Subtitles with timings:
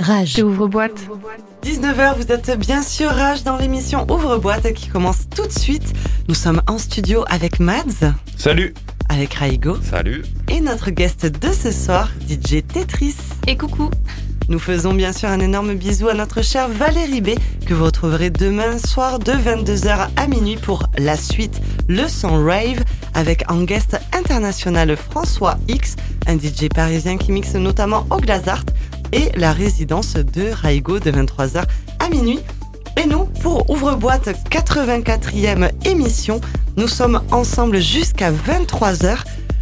[0.00, 0.42] Rage.
[0.42, 1.06] Ouvre-boîte.
[1.62, 5.92] 19h, vous êtes bien sûr Rage dans l'émission Ouvre-boîte qui commence tout de suite.
[6.26, 8.72] Nous sommes en studio avec Mads, Salut
[9.10, 13.16] avec Raigo Salut et notre guest de ce soir, DJ Tetris.
[13.46, 13.90] Et coucou.
[14.48, 17.30] Nous faisons bien sûr un énorme bisou à notre chère Valérie B
[17.66, 22.82] que vous retrouverez demain soir de 22h à minuit pour la suite Le Son Rave
[23.14, 25.96] avec en guest international François X,
[26.26, 28.64] un DJ parisien qui mixe notamment au Glazart
[29.12, 31.62] et la résidence de Raigo de 23h
[31.98, 32.40] à minuit.
[33.02, 36.40] Et nous, pour Ouvre-boîte 84e émission,
[36.76, 39.16] nous sommes ensemble jusqu'à 23h.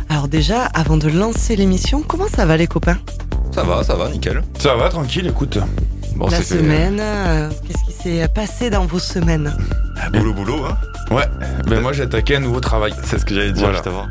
[0.08, 2.98] Alors déjà, avant de lancer l'émission, comment ça va les copains?
[3.54, 4.42] Ça va, ça va, nickel.
[4.58, 5.58] Ça va, tranquille, écoute.
[6.16, 9.54] Bon, La c'est fait- semaine, euh, qu'est-ce qui s'est passé dans vos semaines?
[10.12, 10.76] Boulot, boulot, hein
[11.10, 11.24] Ouais,
[11.66, 12.92] ben moi j'ai attaqué un nouveau travail.
[13.04, 13.76] C'est ce que j'allais dire Voilà.
[13.76, 14.06] juste avant.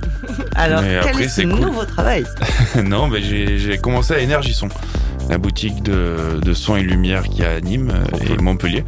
[0.56, 1.60] Alors, Mais quel après, est ce cool.
[1.60, 2.26] nouveau travail?
[2.84, 4.70] Non, ben j'ai commencé à Énergie-Son,
[5.30, 8.42] la boutique de, de son et lumière qui est à Nîmes euh, Trop et cool.
[8.42, 8.84] Montpellier.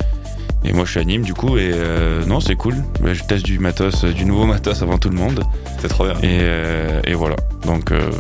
[0.65, 2.75] Et moi je suis à Nîmes du coup, et euh, non, c'est cool.
[3.01, 5.43] Ben, je teste du matos, euh, du nouveau matos avant tout le monde.
[5.79, 6.15] C'est trop bien.
[6.21, 8.11] Et, euh, et voilà, donc euh,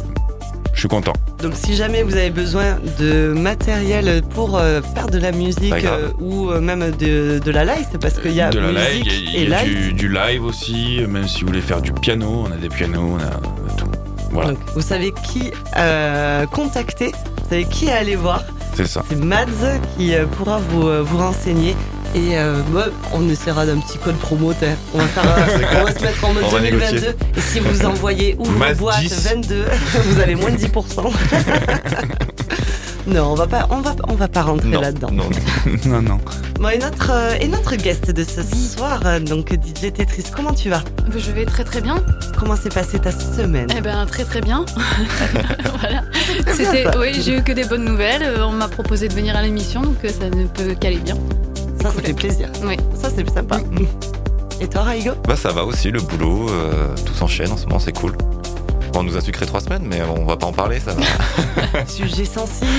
[0.73, 1.13] je suis content.
[1.41, 6.09] Donc, si jamais vous avez besoin de matériel pour euh, faire de la musique euh,
[6.19, 9.05] ou euh, même de, de la live, c'est parce qu'il y a de la musique
[9.05, 9.87] live, il y a, et il y a live.
[9.87, 13.01] du, du live aussi, même si vous voulez faire du piano, on a des pianos,
[13.01, 13.87] on a, on a tout.
[14.31, 18.43] Voilà, Donc, vous savez qui euh, contacter, vous savez qui aller voir.
[18.75, 19.03] c'est ça.
[19.09, 19.47] C'est Mads
[19.97, 21.75] qui euh, pourra vous, euh, vous renseigner.
[22.15, 22.61] Et euh,
[23.13, 24.51] on essaiera d'un petit code promo.
[24.53, 24.75] t'es.
[24.95, 25.23] On va, faire,
[25.81, 26.95] on va se mettre en mode On va 2022.
[26.95, 27.15] négocier.
[27.37, 29.27] Et si vous envoyez Mads ouvre-boîte 10.
[29.35, 29.65] 22,
[30.05, 31.11] vous avez moins de 10%.
[33.07, 35.09] non, on va pas, on va, on va pas rentrer Non, là-dedans.
[35.11, 35.29] non,
[35.85, 36.01] non.
[36.01, 36.19] non.
[36.59, 40.53] Bon, et notre, euh, et notre guest de ce soir, euh, donc DJ Tetris, comment
[40.53, 40.83] tu vas?
[41.15, 42.03] Je vais très très bien.
[42.37, 43.67] Comment s'est passée ta semaine?
[43.75, 44.65] Eh ben très très bien.
[45.79, 46.03] voilà.
[46.53, 48.23] C'était, oui, j'ai eu que des bonnes nouvelles.
[48.23, 51.15] Euh, On m'a proposé de venir à l'émission, donc ça ne peut qu'aller bien.
[51.81, 52.49] Ça, ça fait plaisir.
[52.63, 52.75] Oui.
[53.01, 53.59] Ça, c'est sympa.
[54.61, 55.11] Et toi, Raigo?
[55.25, 58.11] Bah ça va aussi, le boulot, euh, tout s'enchaîne en ce moment, c'est cool.
[58.95, 61.85] On nous a sucré trois semaines, mais on va pas en parler, ça va.
[61.87, 62.69] Sujet sensible.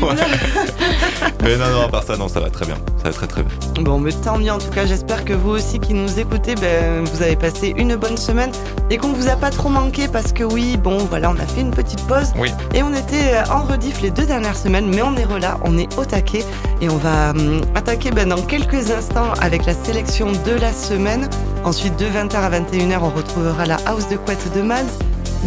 [1.42, 2.76] mais non, non, à part ça, non, ça va très bien.
[2.98, 3.82] Ça va très très bien.
[3.82, 4.86] Bon, mais tant mieux en tout cas.
[4.86, 8.50] J'espère que vous aussi qui nous écoutez, ben, vous avez passé une bonne semaine
[8.90, 11.60] et qu'on vous a pas trop manqué parce que oui, bon, voilà, on a fait
[11.60, 12.50] une petite pause Oui.
[12.74, 15.78] et on était euh, en rediff les deux dernières semaines, mais on est relà, on
[15.78, 16.44] est au taquet
[16.80, 21.28] et on va hum, attaquer ben, dans quelques instants avec la sélection de la semaine.
[21.64, 24.98] Ensuite, de 20h à 21h, on retrouvera la house de couette de Mads.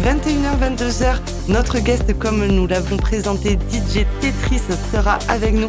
[0.02, 1.16] 21h, 22h,
[1.48, 4.60] notre guest, comme nous l'avons présenté, DJ Tetris,
[4.92, 5.68] sera avec nous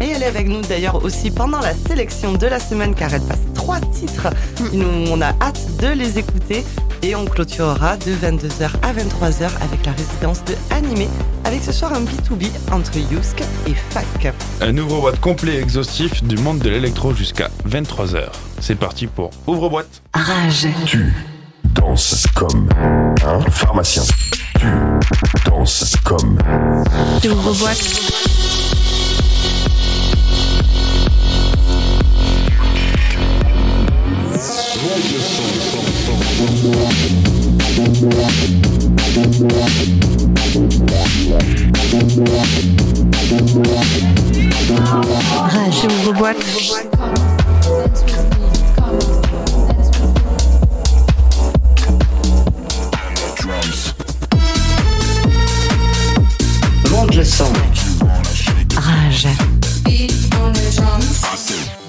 [0.00, 3.20] et elle est avec nous d'ailleurs aussi pendant la sélection de la semaine car elle
[3.20, 4.28] passe trois titres.
[4.72, 6.64] Nous, on a hâte de les écouter.
[7.02, 11.08] Et on clôturera de 22h à 23h avec la résidence de Animé,
[11.44, 14.34] avec ce soir un B2B entre Yusk et Fac.
[14.60, 18.26] Un ouvre-boîte complet et exhaustif du monde de l'électro jusqu'à 23h.
[18.60, 20.02] C'est parti pour ouvre-boîte.
[20.12, 20.68] Rage.
[20.84, 21.10] Tu
[21.74, 22.68] danses comme
[23.26, 24.02] un pharmacien.
[24.58, 24.66] Tu
[25.46, 26.38] danses comme
[27.24, 27.78] Ouvre-boîte.
[45.48, 45.84] Rage.
[45.84, 46.36] Ouvre-boîte.
[46.36, 46.99] Monte le
[57.30, 57.52] son.
[58.76, 59.28] Rage.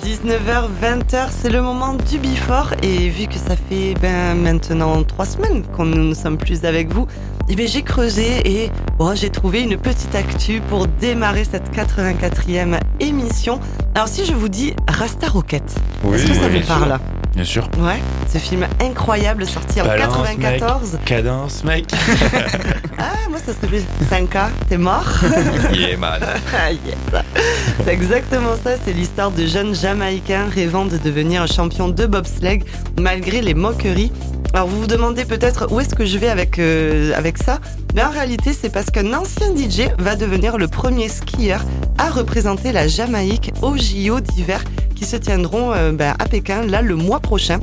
[0.06, 2.74] 19h, 20h, c'est le moment du Before.
[2.84, 6.94] Et vu que ça fait ben, maintenant trois semaines qu'on ne nous sommes plus avec
[6.94, 7.08] vous,
[7.50, 12.80] eh ben, j'ai creusé et bon, j'ai trouvé une petite actu pour démarrer cette 84e
[13.00, 13.60] émission.
[13.96, 15.64] Alors si je vous dis Rasta Rocket,
[16.14, 17.00] est-ce que ça oui, vous parle
[17.36, 17.70] Bien sûr.
[17.80, 18.00] Ouais,
[18.32, 21.00] ce film incroyable sorti en Balance, 94.
[21.06, 21.86] Cadence, mec.
[23.04, 25.08] Ah, moi ça serait plus 5K, t'es mort
[25.74, 26.20] Yeah, man.
[26.54, 27.24] Ah, yes.
[27.84, 32.64] C'est exactement ça, c'est l'histoire de jeunes Jamaïcains rêvant de devenir champion de bobsleigh
[33.00, 34.12] malgré les moqueries.
[34.54, 37.60] Alors vous vous demandez peut-être où est-ce que je vais avec, euh, avec ça
[37.96, 41.64] Mais en réalité c'est parce qu'un ancien DJ va devenir le premier skieur
[42.02, 44.64] à représenter la Jamaïque aux JO d'hiver
[44.96, 47.60] qui se tiendront euh, ben, à Pékin là le mois prochain.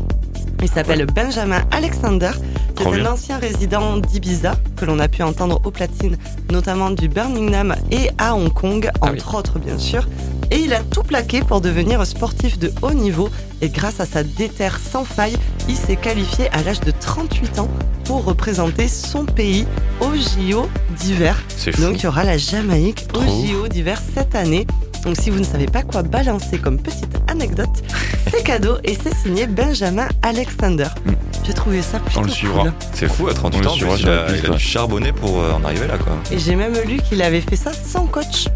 [0.62, 2.30] Il s'appelle Benjamin Alexander.
[2.76, 3.12] C'est un bien.
[3.12, 6.16] ancien résident d'Ibiza que l'on a pu entendre au platine,
[6.52, 10.06] notamment du Birmingham et à Hong Kong, Ah entre autres bien sûr.
[10.50, 13.28] Et il a tout plaqué pour devenir sportif de haut niveau.
[13.60, 15.36] Et grâce à sa déterre sans faille,
[15.68, 17.68] il s'est qualifié à l'âge de 38 ans
[18.04, 19.66] pour représenter son pays
[20.00, 20.68] au JO
[20.98, 21.42] d'hiver.
[21.56, 21.82] C'est fou.
[21.82, 24.66] Donc il y aura la Jamaïque au JO d'hiver cette année.
[25.04, 27.68] Donc si vous ne savez pas quoi balancer comme petite anecdote,
[28.30, 30.88] c'est cadeau et c'est signé Benjamin Alexander.
[31.04, 31.12] Mm.
[31.44, 32.62] J'ai trouvé ça plutôt On le suivra.
[32.62, 32.72] cool.
[32.92, 35.52] C'est fou, à 38 On le ans, il a, il a dû charbonner pour euh,
[35.52, 36.12] en arriver là, quoi.
[36.30, 38.48] Et j'ai même lu qu'il avait fait ça sans coach.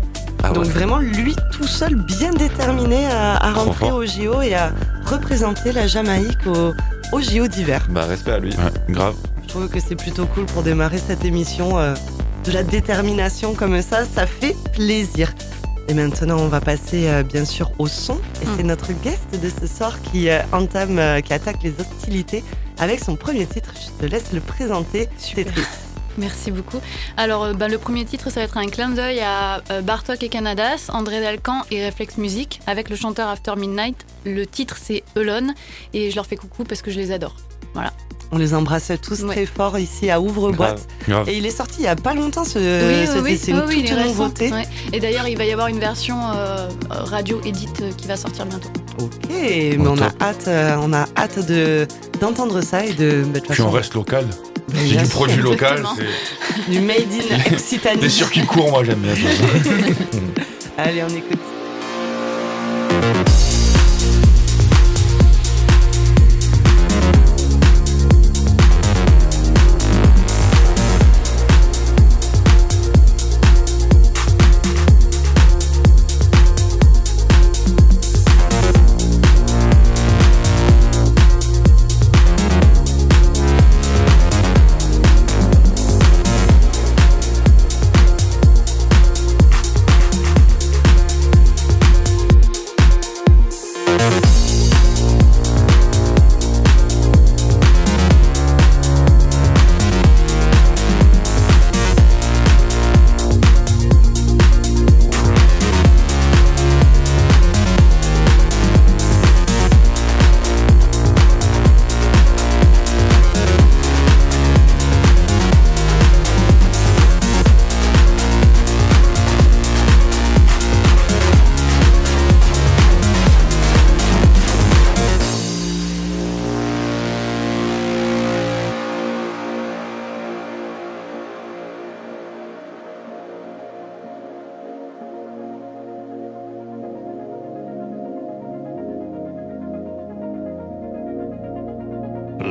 [0.43, 0.71] Ah Donc ouais.
[0.71, 4.73] vraiment lui tout seul bien déterminé à, rentrer au JO et à
[5.07, 6.73] représenter la Jamaïque au,
[7.17, 7.87] au JO d'hiver.
[7.91, 8.51] Bah, respect à lui.
[8.57, 9.15] Ouais, grave.
[9.43, 11.79] Je trouve que c'est plutôt cool pour démarrer cette émission.
[11.79, 11.95] euh,
[12.45, 15.33] de la détermination comme ça, ça fait plaisir.
[15.87, 18.15] Et maintenant, on va passer euh, bien sûr au son.
[18.43, 18.49] Et Mm.
[18.57, 22.43] c'est notre guest de ce soir qui euh, entame, euh, qui attaque les hostilités
[22.81, 23.71] avec son premier titre.
[23.77, 25.09] Je te laisse le présenter.
[25.19, 25.45] Super.
[25.55, 25.63] Tetris.
[26.19, 26.79] Merci beaucoup.
[27.17, 30.23] Alors, euh, bah, le premier titre, ça va être un clin d'œil à euh, Bartok
[30.23, 33.97] et Canadas, André Dalcan et Reflex Music avec le chanteur After Midnight.
[34.27, 35.55] Le titre, c'est Elon
[35.95, 37.35] et je leur fais coucou parce que je les adore.
[38.35, 39.35] On les embrasse tous Ouais.
[39.35, 40.87] très fort ici à Ouvre-Boîte.
[41.27, 42.59] Et il est sorti il y a pas longtemps ce,
[43.21, 43.37] oui.
[43.39, 44.51] C'est une oui, oui, il toute est récent, nouveauté.
[44.53, 44.63] ouais.
[44.95, 48.47] Et d'ailleurs, il va y avoir une version euh, radio edit euh, qui va sortir
[48.47, 48.71] bientôt.
[49.03, 51.87] Ok, mais on a hâte, euh, on a hâte de
[52.21, 53.23] d'entendre ça et de.
[53.27, 54.27] bah, Puis façon, on reste local.
[54.69, 55.85] C'est du produit local.
[56.69, 58.03] du made in Occitanie.
[58.03, 59.15] Les circuits courts, moi j'aime bien.
[60.79, 61.41] Allez, on écoute.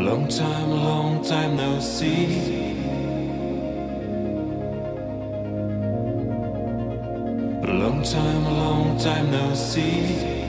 [0.01, 2.73] Long time, long time no see.
[7.61, 10.40] Long time, long time no see.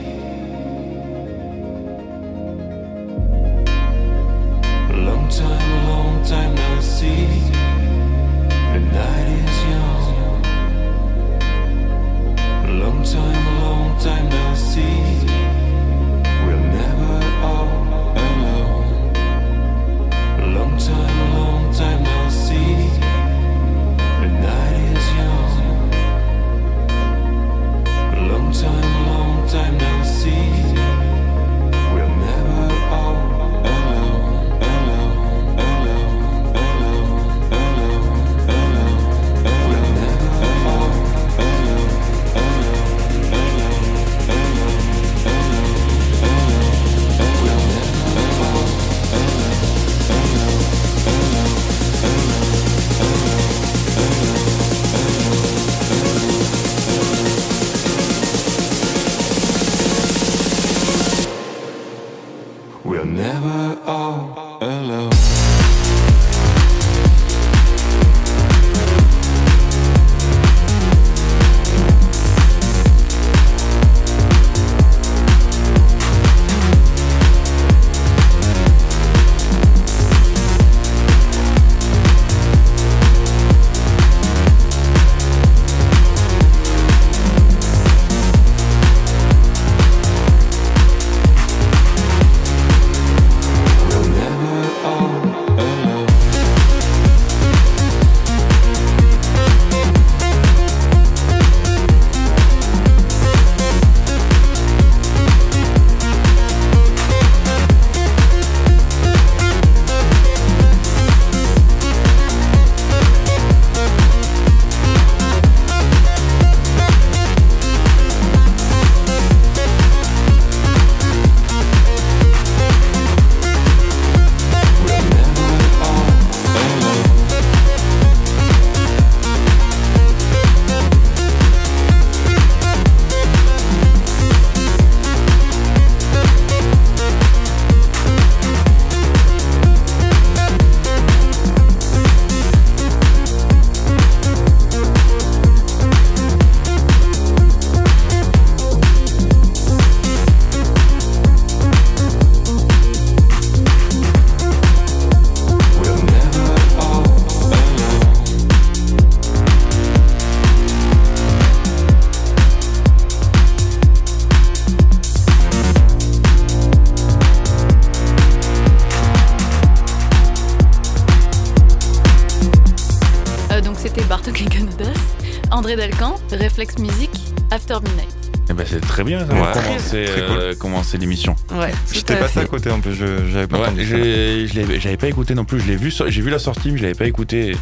[178.93, 179.39] Très bien, ça, Ouais.
[179.41, 180.37] va commencer, Très cool.
[180.37, 181.35] euh, commencer l'émission.
[181.51, 184.47] Ouais, J'étais passé à côté un peu, je- j'avais pas Ouais,
[184.79, 185.59] j'avais pas écouté non plus.
[185.59, 187.55] Je l'ai vu, j'ai vu la sortie, mais je l'avais pas écouté.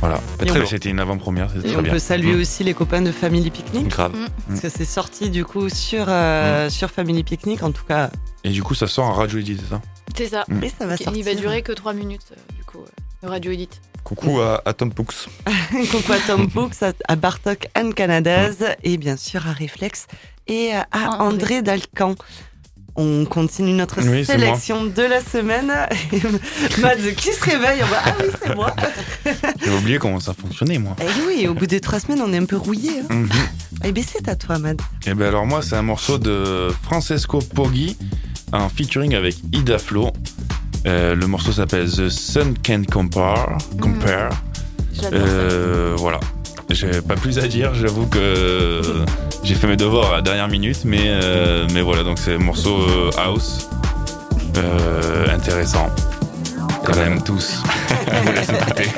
[0.00, 0.20] Voilà.
[0.68, 1.92] C'était une avant-première, c'était Et très on bien.
[1.92, 2.40] peut saluer Mm.
[2.40, 3.88] aussi les copains de Family Picnic.
[3.88, 4.12] Grave.
[4.48, 8.10] Parce que c'est sorti du coup sur, euh, sur Family Picnic, en tout cas.
[8.42, 9.80] Et du coup, ça sort en radio edit, c'est ça?
[10.16, 10.44] C'est ça.
[10.48, 10.62] Mm.
[10.64, 11.16] Et ça va sortir.
[11.16, 12.86] Il va durer que 3 minutes, euh, du coup, euh,
[13.22, 13.70] le radio edit.
[14.04, 15.14] Coucou à, à Tom Pooks.
[15.90, 20.06] Coucou à Tom Books, à, à Bartok and Canadas et bien sûr à Reflex
[20.46, 21.62] et à, André.
[21.62, 22.14] Dalcan.
[22.96, 25.66] On continue notre Oui, sélection de la semaine.
[26.78, 28.72] Mads qui se réveille, on va Ah oui, c'est moi.
[29.64, 30.94] J'ai oublié comment ça fonctionnait, moi.
[31.00, 33.00] Et oui, au bout de trois semaines, on est un peu rouillé.
[33.10, 33.14] Hein.
[33.14, 33.28] Mhm.
[33.84, 34.76] Eh bien, c'est à toi, Mads.
[35.06, 37.96] Et ben alors moi c'est un morceau de Francesco Poggi
[38.52, 40.12] en featuring avec Ida Flo.
[40.86, 43.58] Euh, le morceau s'appelle The Sun Can Compare.
[43.80, 44.30] Compare.
[44.92, 46.20] J'adore Euh, voilà.
[46.70, 48.80] J'ai pas plus à dire, j'avoue que
[49.42, 52.38] j'ai fait mes devoirs à la dernière minute, mais, euh, mais voilà, donc c'est un
[52.38, 53.68] morceau euh, house
[54.56, 55.88] euh, intéressant.
[56.84, 57.62] Quand même tous.
[58.12, 58.90] On vous laisse écouter.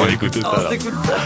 [0.00, 0.64] On va écouter ça.
[0.66, 1.16] On s'écoute ça.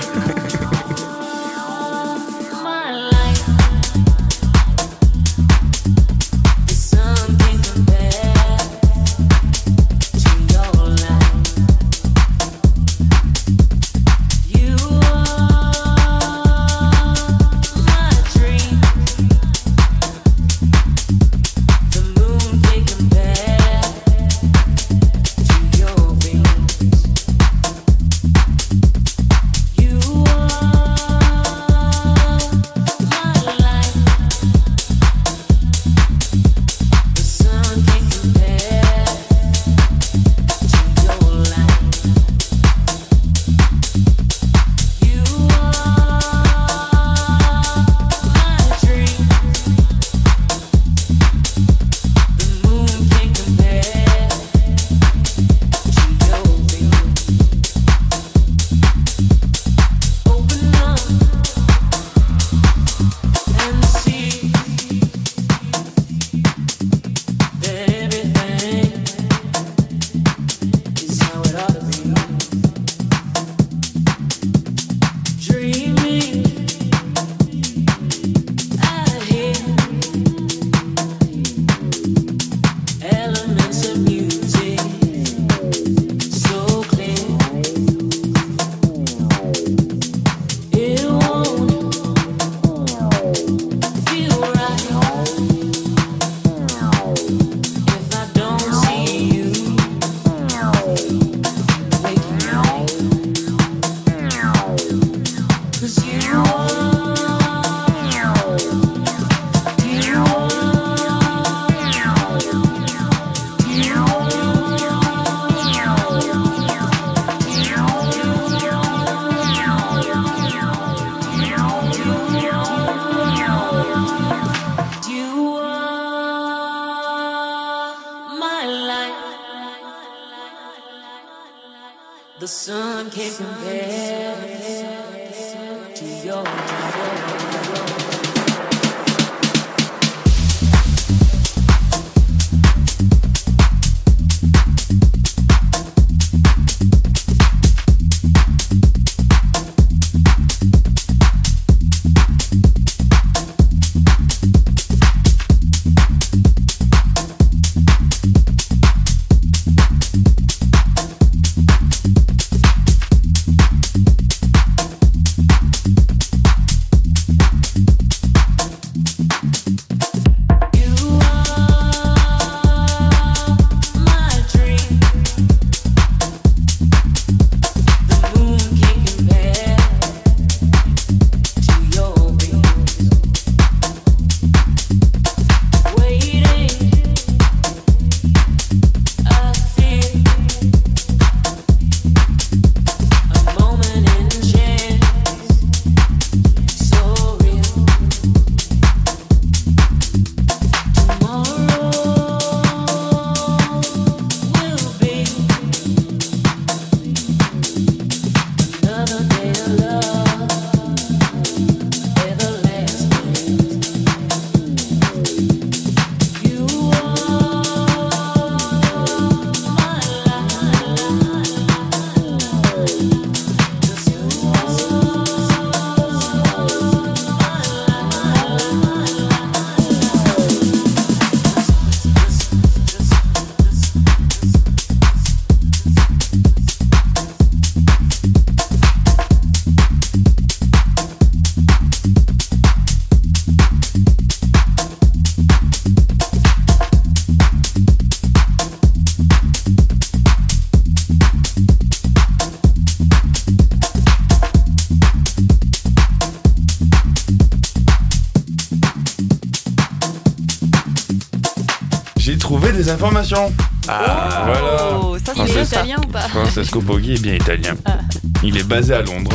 [268.83, 269.31] Basé à Londres.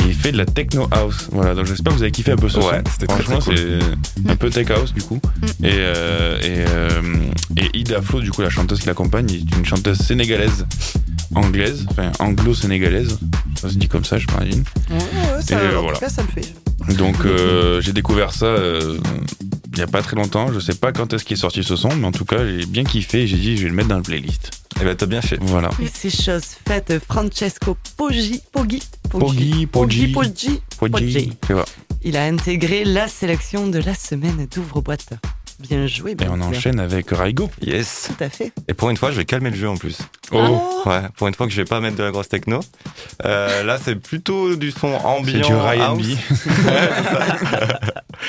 [0.00, 1.28] Et il fait de la techno house.
[1.30, 3.06] Voilà, donc j'espère que vous avez kiffé un peu ce Ouais, son.
[3.06, 5.20] Franchement, c'est un peu tech house du coup.
[5.62, 7.02] Et, euh, et, euh,
[7.56, 10.66] et Ida Flo, du coup, la chanteuse qui l'accompagne, est une chanteuse sénégalaise,
[11.34, 13.18] anglaise, enfin anglo-sénégalaise.
[13.60, 14.64] Ça se dit comme ça, je m'imagine.
[14.90, 16.54] Ouais, ouais, ça, Et, euh, tout cas, ça me fait.
[16.96, 18.98] Donc euh, j'ai découvert ça euh,
[19.72, 20.52] il y a pas très longtemps.
[20.52, 22.64] Je sais pas quand est-ce qu'il est sorti ce son, mais en tout cas j'ai
[22.66, 23.22] bien kiffé.
[23.22, 24.50] et J'ai dit je vais le mettre dans le playlist.
[24.80, 25.38] Et ben t'as bien fait.
[25.40, 25.70] Voilà.
[25.82, 26.92] Et c'est chose faite.
[27.08, 30.60] Francesco Poggi, Poggi, Poggi, Poggi, Poggi.
[30.78, 31.30] Poggi.
[31.40, 31.62] Poggi.
[32.02, 35.08] Il a intégré la sélection de la semaine d'ouvre-boîte.
[35.58, 36.44] Bien joué, Et bien on joué.
[36.58, 37.50] enchaîne avec Raigo.
[37.62, 38.10] Yes.
[38.14, 38.52] Tout à fait.
[38.68, 39.96] Et pour une fois, je vais calmer le jeu en plus.
[40.30, 42.60] Oh, Ouais, pour une fois que je vais pas mettre de la grosse techno.
[43.24, 45.46] Euh, là, c'est plutôt du son c'est ambiant.
[45.48, 45.96] du Ryan.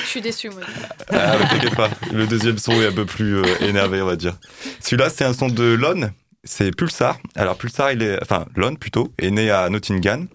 [0.04, 0.62] Je suis déçu, moi.
[1.12, 1.90] Ah, t'inquiète pas.
[2.14, 4.38] Le deuxième son est un peu plus euh, énervé, on va dire.
[4.82, 6.10] Celui-là, c'est un son de Lon.
[6.44, 7.18] C'est Pulsar.
[7.36, 10.28] Alors, Pulsar, il est, enfin, Lon plutôt, est né à Nottingham.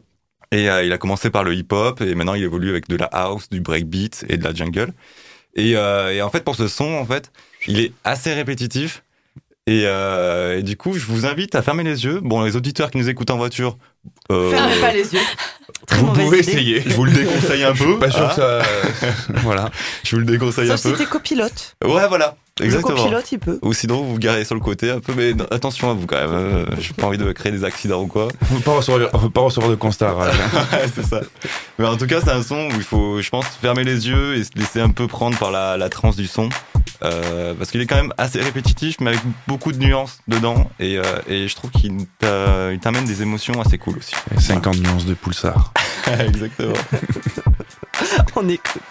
[0.50, 3.06] Et euh, il a commencé par le hip-hop et maintenant il évolue avec de la
[3.06, 4.92] house, du breakbeat et de la jungle.
[5.54, 7.30] Et, euh, et en fait, pour ce son, en fait,
[7.66, 9.02] il est assez répétitif.
[9.66, 12.20] Et, euh, et du coup, je vous invite à fermer les yeux.
[12.20, 13.78] Bon, les auditeurs qui nous écoutent en voiture,
[14.30, 15.20] euh, Fermez pas les yeux.
[15.86, 16.50] Très Vous pouvez idée.
[16.50, 16.82] essayer.
[16.84, 17.98] je vous le déconseille un peu.
[17.98, 18.28] Pas sûr hein.
[18.28, 18.62] que ça.
[19.42, 19.70] voilà.
[20.04, 21.04] Je vous le déconseille un Sauf si peu.
[21.04, 21.76] t'es copilote.
[21.84, 22.36] Ouais, voilà.
[22.60, 22.96] Le Exactement.
[22.98, 23.58] copilote, il peut.
[23.62, 26.20] Ou sinon, vous vous garez sur le côté un peu, mais attention à vous quand
[26.20, 26.30] même.
[26.32, 28.28] euh, J'ai pas envie de créer des accidents ou quoi.
[28.50, 30.14] On peut pas recevoir, on peut pas recevoir de constat.
[30.16, 30.28] Ouais,
[30.94, 31.20] c'est ça.
[31.78, 34.36] Mais en tout cas, c'est un son où il faut, je pense, fermer les yeux
[34.36, 36.50] et se laisser un peu prendre par la, la transe du son.
[37.02, 40.70] Euh, parce qu'il est quand même assez répétitif, mais avec beaucoup de nuances dedans.
[40.78, 44.14] Et, euh, et je trouve qu'il t'a- il t'amène des émotions assez cool aussi.
[44.38, 45.72] 50 nuances de pulsar.
[46.20, 46.74] Exactement.
[48.36, 48.82] On écoute.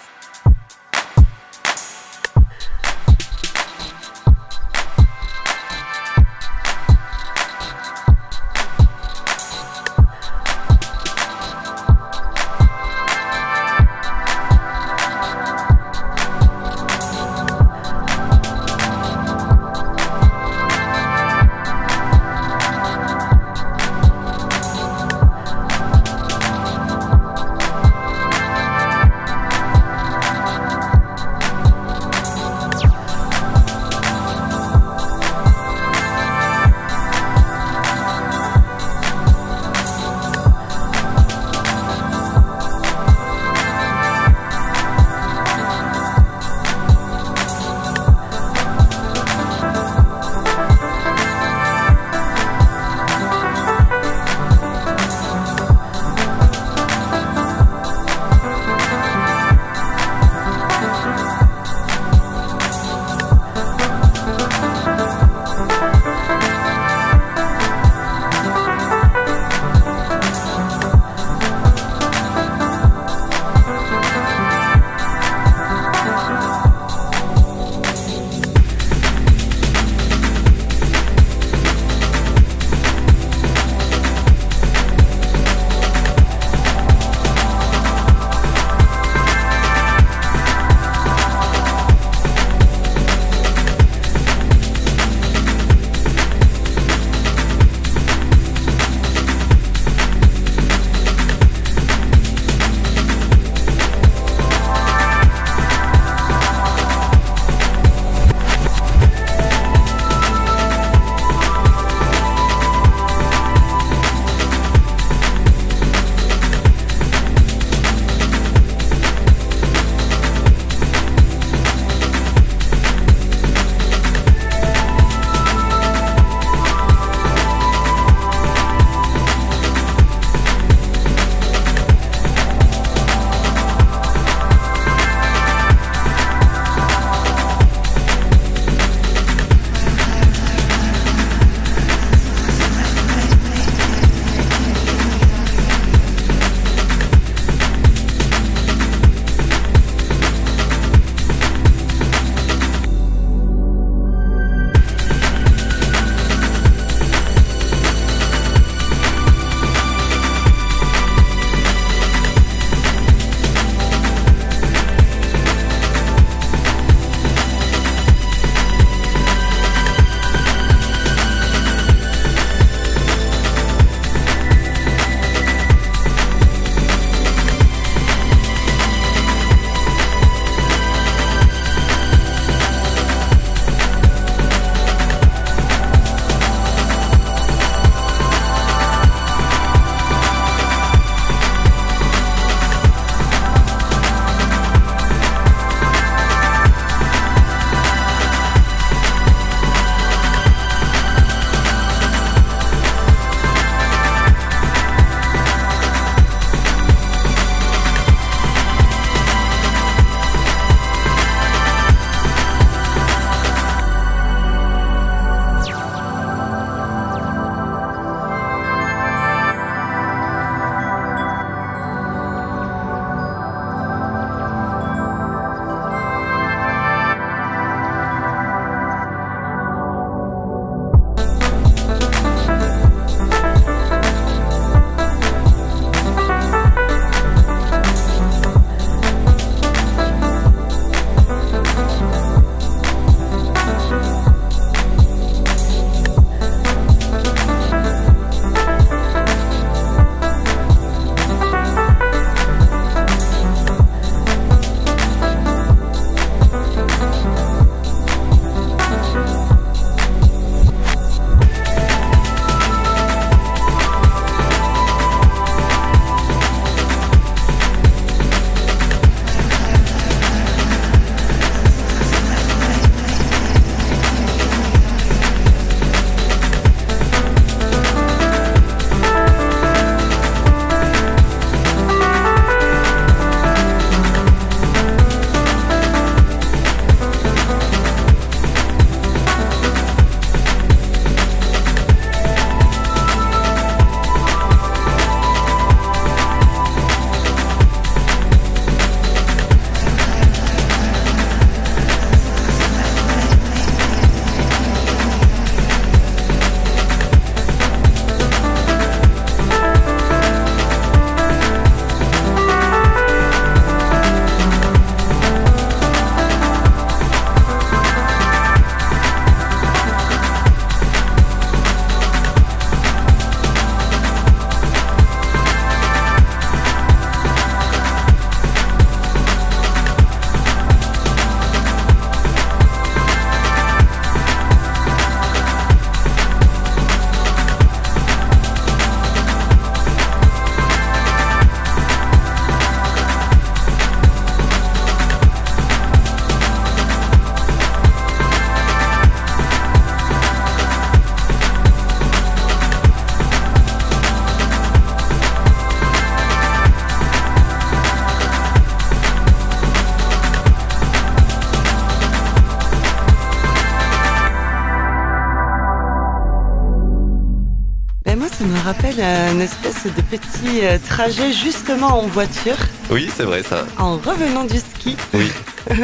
[368.41, 372.56] Ça me rappelle euh, une espèce de petit euh, trajet justement en voiture
[372.89, 373.65] Oui, c'est vrai, ça.
[373.77, 375.32] en revenant du ski Oui.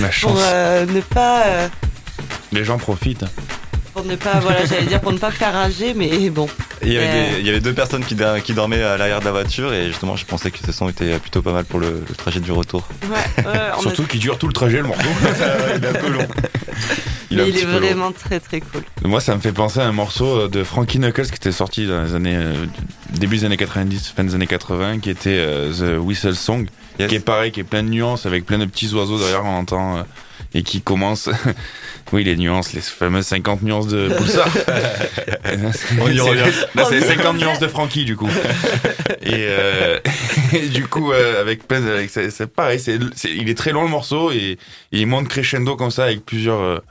[0.00, 0.38] Pour chance.
[0.42, 1.68] euh, ne pas euh,
[2.52, 3.24] Les gens profitent.
[3.92, 6.48] pour ne pas voilà j'allais dire pour ne pas faire rager mais bon
[6.82, 7.34] Il y, avait Euh.
[7.34, 10.16] des- il y avait deux personnes qui, dormaient à l'arrière de la voiture et justement,
[10.16, 12.88] je pensais que ce son était plutôt pas mal pour le, le trajet du retour.
[13.10, 15.02] ouais, on a- Surtout qu'il dure tout le trajet, le morceau.
[15.76, 16.26] il est un peu long.
[17.36, 19.92] Mais un il est vraiment très très cool Moi, ça me fait penser à un
[19.92, 22.66] morceau de Frankie Knuckles qui était sorti dans les années euh,
[23.10, 26.66] début des années 90, fin des années 80, qui était euh, The Whistle Song,
[26.98, 27.08] Yes.
[27.08, 29.56] qui est pareil, qui est plein de nuances avec plein de petits oiseaux derrière on
[29.60, 30.02] entend euh,
[30.52, 31.30] et qui commence.
[32.12, 34.46] oui, les nuances, les fameuses 50 nuances de Pulsar.
[36.00, 36.42] On y C'est- revient.
[36.74, 38.28] Là, c'est 50 nuances de Frankie du coup.
[39.22, 39.98] et, euh,
[40.52, 43.88] et du coup, euh, avec plein, avec c'est pareil, c'est- il est très long le
[43.88, 44.58] morceau et,
[44.92, 46.82] et il monte crescendo comme ça avec plusieurs.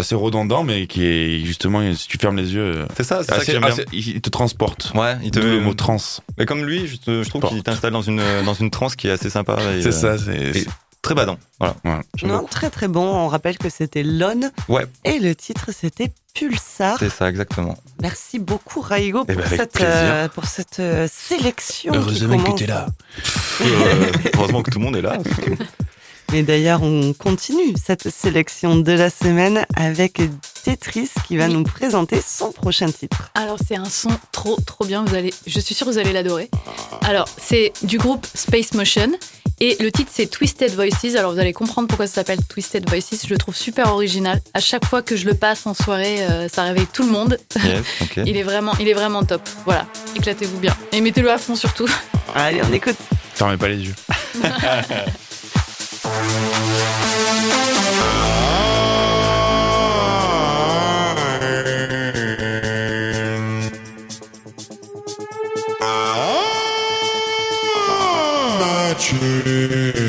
[0.00, 3.20] Euh, assez redondant, mais qui est justement, si tu fermes les yeux, euh, C'est ça,
[3.22, 3.84] c'est ça que assez- bien.
[3.92, 4.92] il te transporte.
[4.94, 5.96] Ouais, il te D'où le mot trans.
[6.38, 9.12] Mais comme lui, je, je trouve qu'il t'installe dans une, dans une transe qui est
[9.12, 9.56] assez sympa.
[9.76, 10.58] et, C'est euh, ça, c'est.
[10.60, 10.66] et-
[11.02, 11.38] Très badant.
[11.58, 11.76] Voilà.
[12.14, 12.50] J'aime non beaucoup.
[12.50, 14.84] très très bon on rappelle que c'était Lone Ouais.
[15.06, 17.74] et le titre c'était Pulsar C'est ça, exactement.
[18.02, 22.36] merci beaucoup Raigo Eh pour, ben, avec cette, euh, pour cette euh, sélection qui Heureusement
[22.36, 22.60] que commence.
[22.60, 22.86] t'es là.
[23.62, 25.16] Euh, heureusement que tout le monde est là.
[26.32, 30.20] Et d'ailleurs, on continue cette sélection de la semaine avec
[30.64, 31.54] Tetris qui va Oui.
[31.54, 33.30] nous présenter son prochain titre.
[33.34, 36.12] Alors c'est un son trop trop bien, vous allez, je suis sûre que vous allez
[36.12, 36.48] l'adorer.
[37.02, 39.10] Alors c'est du groupe Space Motion
[39.58, 41.16] et le titre c'est Twisted Voices.
[41.16, 43.22] Alors vous allez comprendre pourquoi ça s'appelle Twisted Voices.
[43.26, 44.40] Je le trouve super original.
[44.54, 47.38] À chaque fois que je le passe en soirée, euh, ça réveille tout le monde.
[47.56, 47.82] Yes.
[48.26, 49.42] Il est vraiment, il est vraiment top.
[49.64, 51.88] Voilà, éclatez-vous bien et mettez-le à fond surtout.
[52.36, 52.96] Allez, on écoute.
[53.34, 53.94] Fermez pas les yeux.
[69.00, 69.99] True.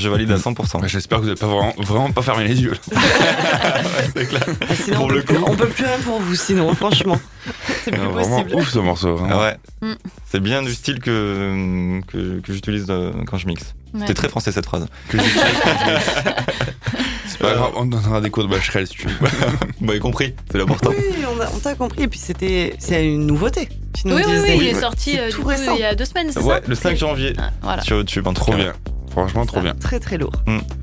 [0.00, 0.80] Je valide à 100%.
[0.80, 2.74] Ouais, J'espère que vous n'avez pas vraiment, vraiment pas fermé les yeux.
[4.16, 4.42] c'est clair.
[4.68, 5.44] Ah, sinon, Pour on, le peut, coup.
[5.46, 7.20] on peut plus rien pour vous, sinon, franchement.
[7.84, 8.60] C'est plus Non, vraiment possible.
[8.60, 9.16] ouf ce morceau.
[9.16, 9.36] vraiment.
[9.40, 9.88] Ah ouais.
[9.90, 9.94] Mm.
[10.30, 13.74] C'est bien du style que, que, que j'utilise euh, quand je mixe.
[13.94, 14.00] Ouais.
[14.00, 14.86] C'était très français cette phrase.
[15.08, 15.16] Que
[17.40, 19.14] pas grave, on donnera des cours de Bacherel si tu veux.
[19.80, 20.90] Vous m'avez compris, c'est l'important.
[20.90, 22.02] Oui, on a- on t'a compris.
[22.02, 23.68] Et puis, c'était c'est une nouveauté.
[24.04, 24.80] Oui, oui, oui, il est Ouais.
[24.80, 25.74] sorti euh, du tout coup, récent.
[25.74, 27.82] il y a deux semaines, c'est ça Ouais, le 5 janvier Ah, Voilà.
[27.82, 28.58] sur YouTube en tout Trop cas.
[28.58, 28.72] bien.
[29.10, 29.74] Franchement, trop bien.
[29.74, 30.32] Très, très lourd.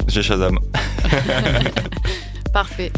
[0.07, 0.59] J'ai Shazam.
[2.53, 2.91] Parfait.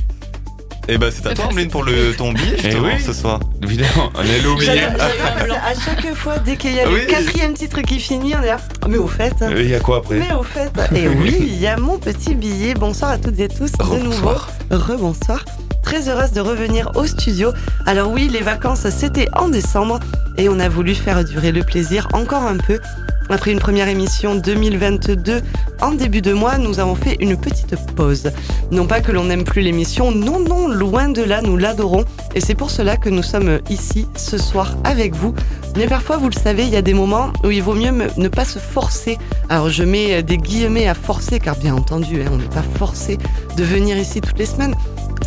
[0.87, 2.99] Et bah c'est à toi, Ambline, pour le, ton billet justement oui.
[2.99, 3.39] ce soir.
[3.61, 4.81] Évidemment, on est oublié.
[4.91, 7.01] À chaque fois, dès qu'il y a Oui.
[7.01, 8.57] le quatrième titre qui finit, on est là.
[8.81, 9.35] Ah, Mais au fait.
[9.41, 9.51] hein.
[9.55, 12.33] Il y a quoi après Mais au fait, et oui, il y a mon petit
[12.33, 12.73] billet.
[12.73, 14.31] Bonsoir à toutes et tous, de nouveau.
[14.71, 15.45] Rebonsoir.
[15.89, 17.51] Très heureuse de revenir au studio.
[17.87, 19.99] Alors oui, les vacances, c'était en décembre
[20.37, 22.79] et on a voulu faire durer le plaisir encore un peu.
[23.27, 25.41] Après une première émission 2022,
[25.81, 28.29] en début de mois, nous avons fait une petite pause.
[28.69, 32.05] Non pas que l'on n'aime plus l'émission, non, non, loin de là, nous l'adorons.
[32.35, 35.33] Et c'est pour cela que nous sommes ici ce soir avec vous.
[35.75, 38.27] Mais parfois, vous le savez, il y a des moments où il vaut mieux ne
[38.27, 39.17] pas se forcer.
[39.49, 43.17] Alors je mets des guillemets à forcer, car bien entendu, hein, on n'est pas forcé
[43.57, 44.75] de venir ici toutes les semaines.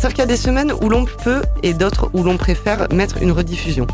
[0.03, 3.21] Sauf qu'il y a des semaines où l'on peut et d'autres où l'on préfère mettre
[3.21, 3.87] une rediffusion.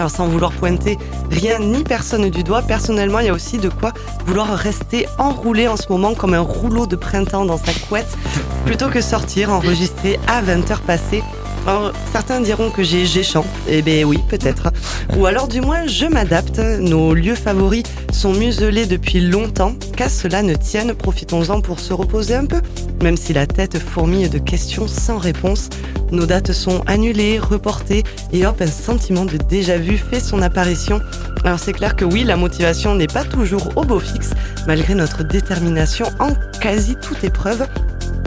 [0.00, 0.98] Alors sans vouloir pointer
[1.30, 3.92] rien ni personne du doigt, personnellement il y a aussi de quoi
[4.26, 8.18] vouloir rester enroulé en ce moment comme un rouleau de printemps dans sa couette,
[8.66, 11.22] plutôt que sortir, enregistrer à 20h passées.
[11.66, 14.70] Alors certains diront que j'ai géchant, eh ben oui peut-être.
[15.16, 20.42] Ou alors du moins je m'adapte, nos lieux favoris sont muselés depuis longtemps, qu'à cela
[20.42, 22.60] ne tienne, profitons-en pour se reposer un peu,
[23.02, 25.70] même si la tête fourmille de questions sans réponse.
[26.12, 31.00] Nos dates sont annulées, reportées, et hop, un sentiment de déjà-vu fait son apparition.
[31.44, 34.30] Alors c'est clair que oui, la motivation n'est pas toujours au beau fixe,
[34.66, 37.66] malgré notre détermination en quasi toute épreuve.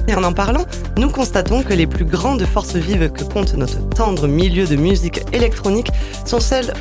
[0.07, 0.65] Et en en parlant,
[0.97, 5.21] nous constatons que les plus grandes forces vives que compte notre tendre milieu de musique
[5.33, 5.91] électronique
[6.25, 6.73] sont celles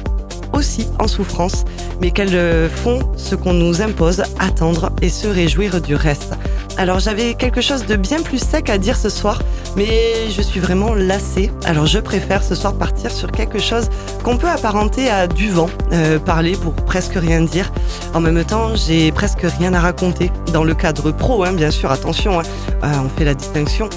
[0.57, 1.65] aussi en souffrance,
[2.01, 6.35] mais qu'elles font ce qu'on nous impose, attendre et se réjouir du reste.
[6.79, 9.41] Alors j'avais quelque chose de bien plus sec à dire ce soir,
[9.77, 11.51] mais je suis vraiment lassée.
[11.65, 13.89] Alors je préfère ce soir partir sur quelque chose
[14.23, 17.73] qu'on peut apparenter à du vent, euh, parler pour presque rien dire.
[18.13, 20.31] En même temps, j'ai presque rien à raconter.
[20.53, 22.45] Dans le cadre pro, hein, bien sûr, attention, hein,
[22.85, 23.89] euh, on fait la distinction.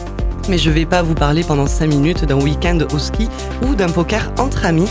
[0.47, 3.27] Mais je vais pas vous parler pendant 5 minutes d'un week-end au ski
[3.67, 4.89] ou d'un poker entre amis.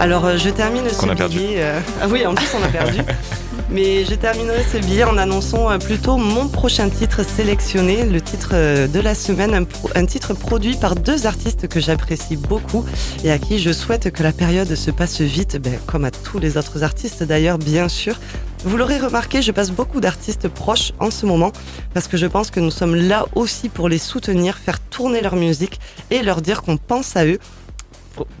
[0.00, 1.38] Alors euh, je termine ce Qu'on a perdu.
[1.38, 1.56] billet.
[1.62, 2.98] euh, Ah oui, en plus on a perdu.
[3.70, 8.52] Mais je terminerai ce billet en annonçant euh, plutôt mon prochain titre sélectionné, le titre
[8.52, 12.84] de la semaine, un, pro- un titre produit par deux artistes que j'apprécie beaucoup
[13.24, 16.38] et à qui je souhaite que la période se passe vite, ben, comme à tous
[16.38, 18.16] les autres artistes d'ailleurs, bien sûr.
[18.64, 21.52] Vous l'aurez remarqué, je passe beaucoup d'artistes proches en ce moment
[21.94, 25.36] parce que je pense que nous sommes là aussi pour les soutenir, faire tourner leur
[25.36, 27.38] musique et leur dire qu'on pense à eux.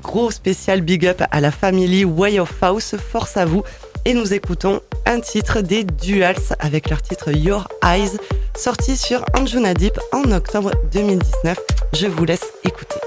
[0.02, 3.62] Gros spécial big up à la famille Way of House, force à vous.
[4.04, 8.10] Et nous écoutons un titre des Duals avec leur titre Your Eyes,
[8.56, 11.58] sorti sur Anjuna Deep en octobre 2019.
[11.94, 13.00] Je vous laisse écouter.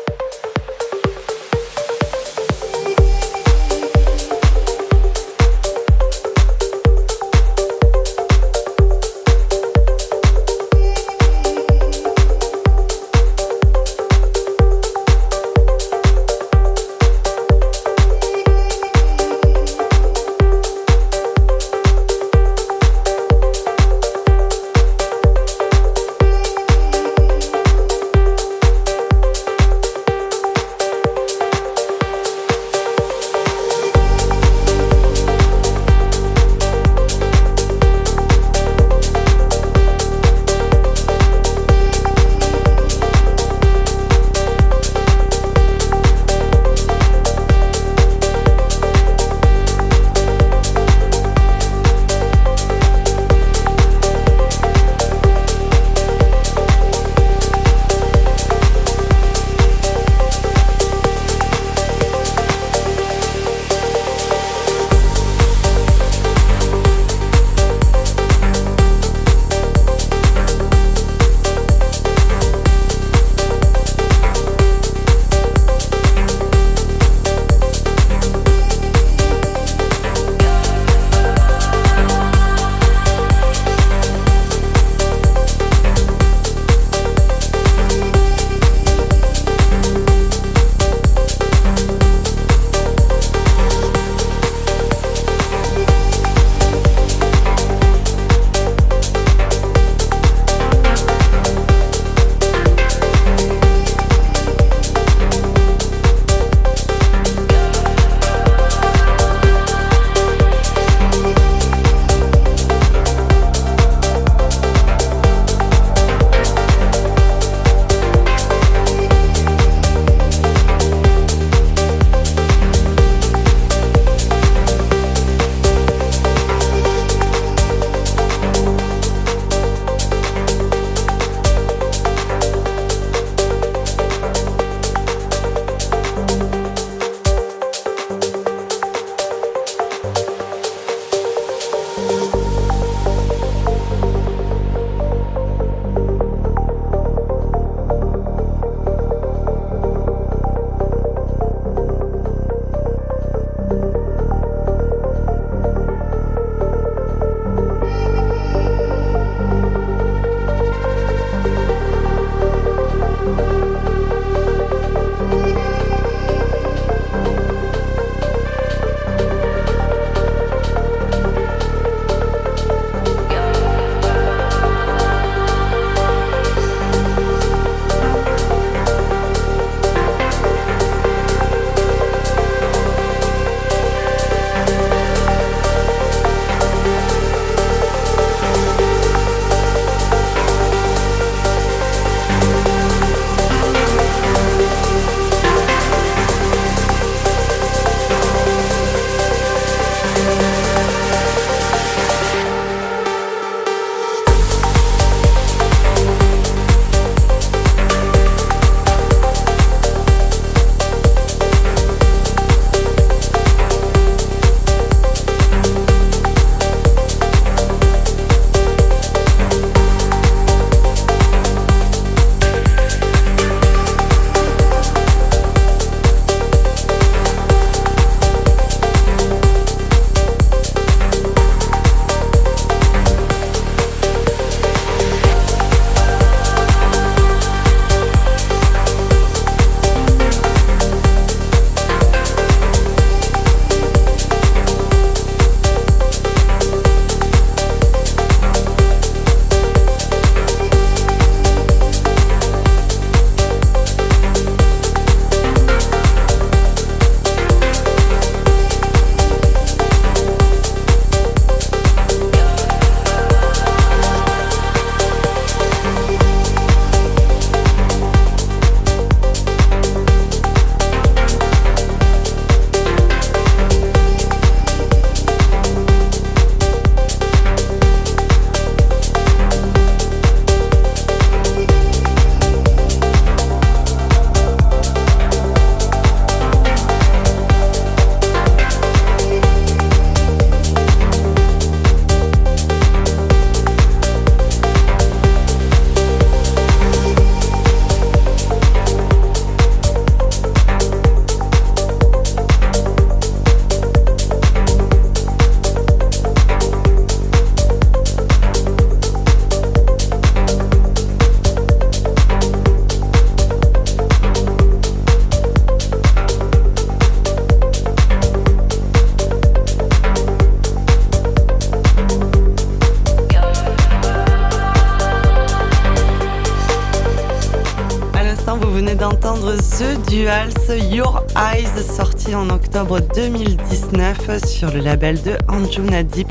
[330.18, 330.50] Duals
[330.92, 336.28] Your Eyes, sorti en octobre 2019 sur le label de Anjuna Deep.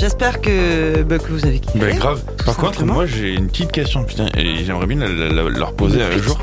[0.00, 1.78] J'espère que, bah, que vous avez kiffé.
[1.78, 2.20] Bah, grave.
[2.44, 6.40] Par contre, moi j'ai une petite question, putain, et j'aimerais bien leur poser un jour.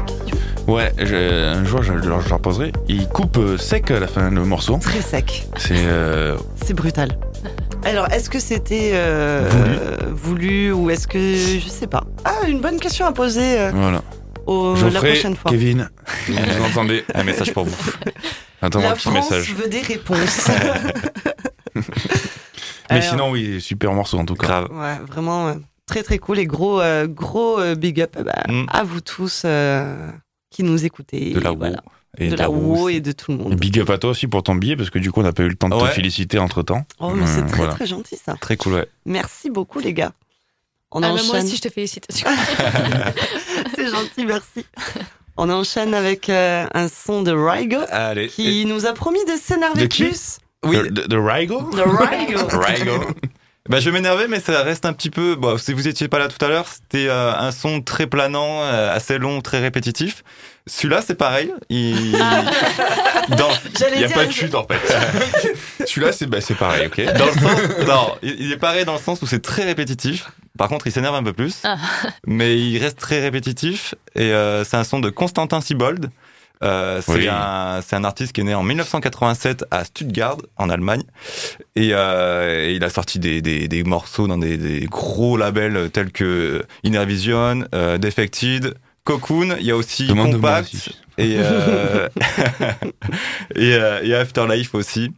[0.65, 2.71] Ouais, un jour je leur, je leur poserai.
[2.87, 4.77] Ils coupent euh, sec à la fin le morceau.
[4.81, 5.45] Très sec.
[5.57, 7.09] C'est euh, C'est brutal.
[7.83, 9.75] Alors, est-ce que c'était euh, Voulu.
[9.75, 11.19] euh, voulu ou est-ce que.
[11.19, 12.05] Je sais pas.
[12.23, 14.01] Ah, une bonne question à poser euh, voilà.
[14.45, 15.51] au- la prochaine fois.
[15.51, 15.89] Kevin,
[16.33, 17.91] vous nous entendez Un message pour vous.
[18.61, 19.53] Attends-moi La un petit France message.
[19.53, 20.47] veut des réponses.
[22.89, 24.47] Mais Alors, sinon, oui, super morceau en tout cas.
[24.47, 24.69] Grave.
[24.71, 25.53] Ouais, vraiment euh,
[25.85, 28.65] très très cool et gros, euh, gros euh, big up bah, Mm.
[28.69, 30.09] à vous tous euh,
[30.49, 31.33] qui nous écoutez.
[31.33, 31.57] De la WoW.
[31.57, 31.81] voilà.
[32.17, 32.95] Et de la roue WoW aussi.
[32.95, 33.53] et de tout le monde.
[33.55, 35.43] big up à toi aussi pour ton billet, parce que du coup, on n'a pas
[35.43, 35.89] eu le temps de Ouais.
[35.89, 36.83] te féliciter entre temps.
[36.99, 37.73] Oh, mais c'est Euh, très voilà.
[37.73, 38.35] très gentil ça.
[38.39, 38.87] Très cool, ouais.
[39.05, 40.13] Merci beaucoup les gars.
[40.91, 41.27] On Ah, bah, enchaîne.
[41.27, 42.07] moi aussi, je te félicite.
[42.09, 44.65] c'est gentil, merci.
[45.37, 48.27] On enchaîne avec euh, un son de Rygo Allez.
[48.27, 50.37] qui nous a promis de s'énerver plus.
[50.65, 50.77] Oui.
[50.77, 52.47] De, de- de Rygo De Rygo.
[52.59, 53.05] Rygo.
[53.69, 55.35] Bah, je vais m'énerver, mais ça reste un petit peu.
[55.35, 58.61] Bon, si vous étiez pas là tout à l'heure, c'était euh, un son très planant,
[58.63, 60.23] euh, assez long, très répétitif.
[60.67, 61.53] Celui-là, c'est pareil.
[61.69, 62.15] Il...
[63.29, 65.85] Il n'y a pas de chute en fait.
[65.85, 68.99] Celui-là, c'est bah, c'est pareil, ok dans le sens, non, il est pareil dans le
[68.99, 70.31] sens où c'est très répétitif.
[70.57, 71.77] Par contre, il s'énerve un peu plus, Ah.
[72.27, 73.95] mais il reste très répétitif.
[74.15, 76.09] Et euh, c'est un son de Constantin Sibold.
[76.63, 77.27] Euh, c'est Oui.
[77.29, 81.03] un, c'est un artiste qui est né en 1987 à Stuttgart, en Allemagne.
[81.75, 85.91] Et, euh, et il a sorti des, des, des morceaux dans des, des gros labels
[85.91, 89.55] tels que Inner Vision, euh, Defected, Cocoon.
[89.59, 90.89] Il y a aussi Demande-moi Compact aussi.
[91.19, 92.09] et, euh,
[93.55, 95.11] et, euh, et Afterlife aussi.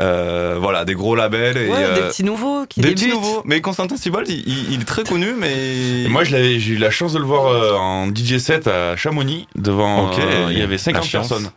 [0.00, 1.56] Euh, voilà, des gros labels.
[1.56, 3.04] Et, Ouais, euh, des petits nouveaux qui des débutent.
[3.04, 3.42] petits nouveaux.
[3.44, 6.02] Mais Constantin Sibold, il, il- il est très connu, mais.
[6.04, 8.66] Et moi, je l'avais- j'ai eu la chance de le voir euh, en DJ set
[8.66, 10.08] à Chamonix devant.
[10.10, 11.28] Ok, euh, il y avait la 50 chance.
[11.28, 11.50] personnes.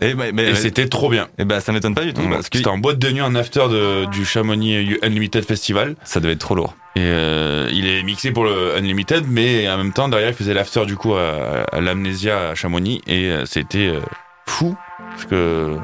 [0.00, 1.28] Et, mais, mais- Et c'était trop bien.
[1.38, 2.22] eh ben, ça m'étonne pas du tout.
[2.28, 5.94] Parce que C'était en boîte de nuit, en after de, du Chamonix Unlimited Festival.
[6.04, 6.74] ça devait être trop lourd.
[6.96, 10.54] Et euh, il est mixé pour le Unlimited, mais en même temps, derrière, il faisait
[10.54, 13.00] l'after du coup à, à l'Amnésia à Chamonix.
[13.06, 14.00] Et euh, c'était euh,
[14.46, 14.76] fou.
[15.10, 15.76] Parce que.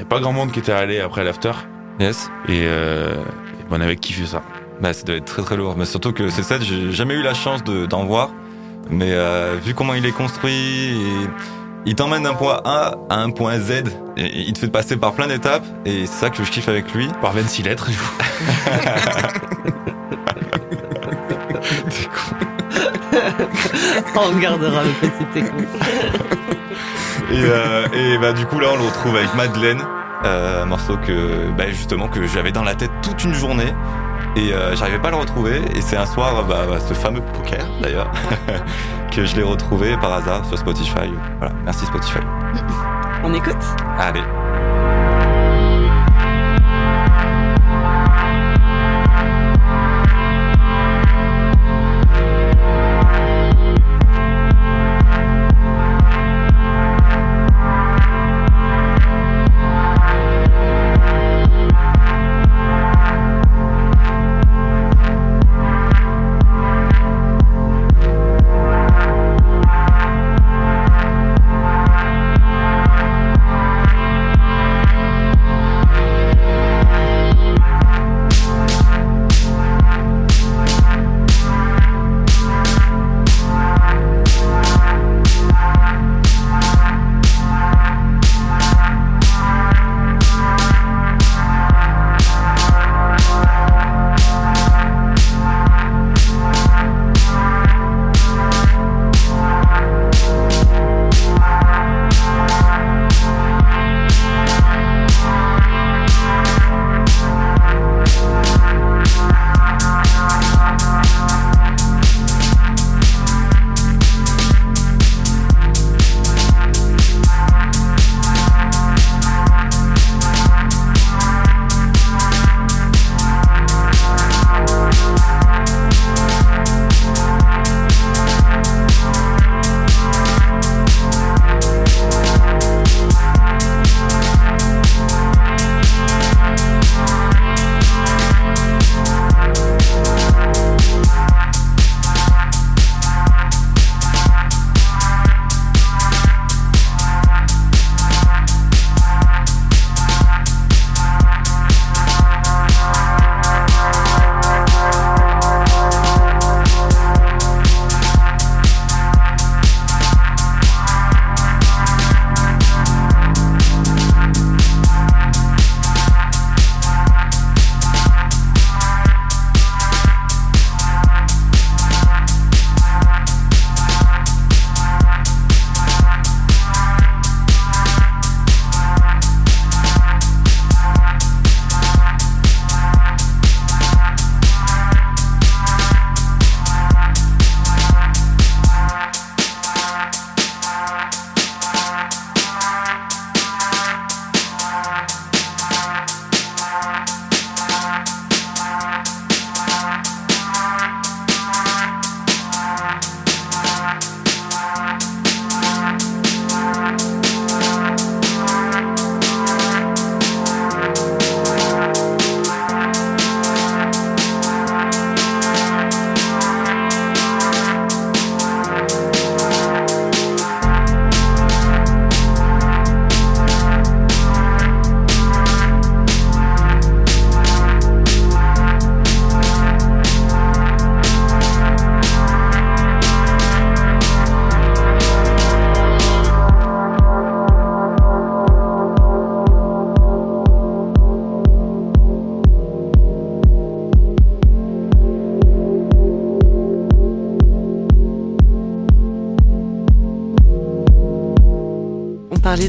[0.00, 1.52] Il n'y a pas grand monde qui était allé après l'after.
[1.98, 2.30] Yes.
[2.48, 4.42] Et, euh, et on avait kiffé ça.
[4.80, 5.74] Bah, ça doit être très très lourd.
[5.76, 8.30] Mais surtout que c'est ça, j'ai jamais eu la chance de- d'en voir.
[8.88, 11.28] Mais euh, vu comment il est construit, et
[11.84, 13.82] il t'emmène d'un point A à un point Z.
[14.16, 15.66] Et, et il te fait passer par plein d'étapes.
[15.84, 17.08] Et c'est ça que je kiffe avec lui.
[17.20, 17.90] Par 26 lettres.
[24.16, 25.44] On gardera le petit.
[27.30, 29.80] Et, euh, et bah du coup là on le retrouve avec Madeleine,
[30.24, 33.72] euh, un morceau que bah, justement que j'avais dans la tête toute une journée
[34.36, 37.20] et euh, j'arrivais pas à le retrouver et c'est un soir bah, bah, ce fameux
[37.20, 38.10] poker d'ailleurs
[39.12, 41.12] que je l'ai retrouvé par hasard sur Spotify.
[41.38, 42.20] Voilà, merci Spotify.
[43.22, 43.62] On écoute?
[43.98, 44.22] Allez.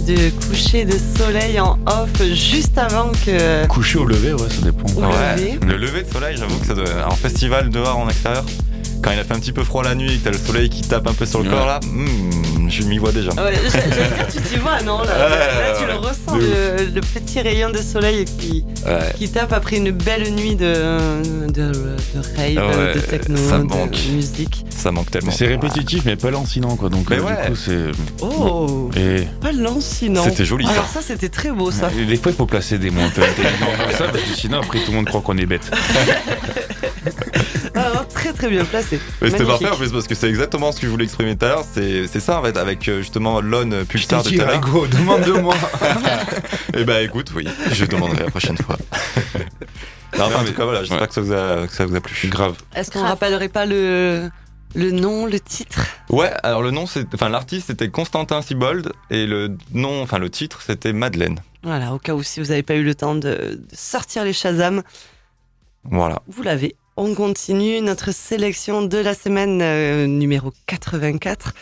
[0.06, 3.66] De coucher de soleil en off juste avant que.
[3.68, 4.88] Coucher au lever, ouais, ça dépend.
[4.98, 5.60] Au lever.
[5.66, 7.08] Le lever de soleil, j'avoue que ça doit.
[7.08, 8.44] En festival dehors en extérieur,
[9.02, 10.70] quand il a fait un petit peu froid la nuit et que t'as le soleil
[10.70, 11.56] qui tape un peu sur le Ouais.
[11.56, 13.32] corps là, hmm, je m'y vois déjà.
[13.38, 13.54] Ah ouais,
[14.32, 17.70] tu t'y vois, non là, Ouais, là, tu ouais, le ressens, le, le petit rayon
[17.72, 19.12] de soleil qui, Ouais.
[19.18, 23.58] qui tape après une belle nuit de, de, de rave, Ah ouais, de techno, ça
[23.60, 23.98] de manque.
[24.14, 24.66] musique.
[24.70, 25.32] Ça manque tellement.
[25.32, 26.90] C'est répétitif, mais pas lancinant, quoi.
[26.90, 27.42] Donc, Mais euh, ouais.
[27.44, 27.92] du coup, c'est.
[28.22, 30.24] Oh, Et, pas lancinant.
[30.24, 30.72] C'était joli, ça.
[30.74, 31.90] Alors ça, c'était très beau ça.
[32.00, 34.36] et des fois, il faut placer des mots un peu intelligents comme ça, parce que
[34.36, 35.70] sinon, après, tout le monde croit qu'on est bête.
[37.74, 38.91] Ah, non, très très bien placé.
[39.22, 41.46] Mais c'était parfait en plus parce que c'est exactement ce que je voulais exprimer tout
[41.46, 41.66] à l'heure.
[41.74, 44.56] C'est c'est ça en fait, avec euh, justement Lon Pulsar de tout à l'heure.
[44.58, 45.56] Hugo, demande de moi.
[46.76, 48.78] Et bah écoute, oui, je demanderai la prochaine fois.
[50.18, 51.08] non, mais en tout cas, voilà, j'espère ouais.
[51.08, 52.28] que, ça vous a, que ça vous a plu.
[52.30, 52.56] Grave.
[52.76, 53.12] Est-ce qu'on Grave.
[53.12, 54.30] rappellerait pas le,
[54.76, 55.86] le nom, le titre?
[56.10, 60.30] Ouais, alors le nom, c'est, enfin l'artiste c'était Constantin Sibold et le nom, enfin le
[60.30, 61.40] titre c'était Madeleine.
[61.64, 64.34] Voilà, au cas où si vous n'avez pas eu le temps de, de sortir les
[64.34, 64.82] Shazam,
[65.84, 66.22] Voilà.
[66.28, 66.76] vous l'avez.
[66.98, 71.54] On continue notre sélection de la semaine euh, numéro 84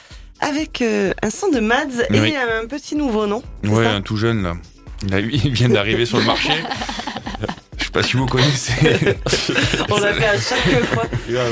[0.41, 2.33] avec euh, un son de Mads et Oui.
[2.35, 3.43] un petit nouveau nom.
[3.63, 4.53] Ouais, un tout jeune, là.
[5.07, 6.51] Il, a- il vient d'arriver sur le marché.
[7.77, 8.73] Je sais pas si vous connaissez.
[9.89, 11.05] On l'a fait à chaque fois.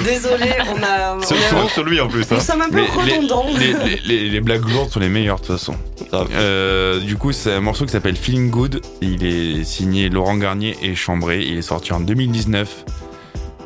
[0.04, 1.16] Désolé, on a.
[1.18, 2.24] on C'est souvent sur lui en plus.
[2.24, 2.36] Hein.
[2.36, 3.46] nous sommes un peu redondants.
[3.58, 5.76] Les, les- les- les blagues lourdes sont les meilleures, de toute façon.
[6.14, 8.82] Euh, du coup, c'est un morceau qui s'appelle Feeling Good.
[9.02, 11.44] Il est signé Laurent Garnier et Chambré.
[11.44, 12.86] Il est sorti en 2019.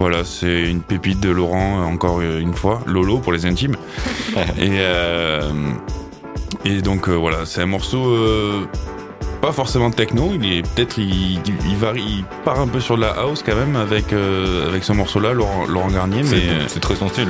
[0.02, 2.82] Voilà, c'est une pépite de Laurent, encore une fois.
[2.88, 3.76] Lolo pour les intimes.
[4.58, 5.52] et, euh,
[6.66, 8.66] et donc, euh, voilà, c'est un morceau euh,
[9.41, 10.32] pas forcément techno.
[10.34, 13.56] Il est peut-être, il, il varie, il part un peu sur de la house quand
[13.56, 16.24] même avec, euh, avec ce morceau-là, Laurent, Laurent Garnier.
[16.24, 17.28] C'est, Mais, euh, c'est très son style.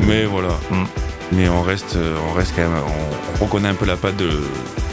[0.00, 0.48] Mais voilà.
[0.70, 0.84] Mm.
[1.32, 4.16] Mais on reste, euh, on reste quand même, on, on reconnaît un peu la patte
[4.16, 4.30] de,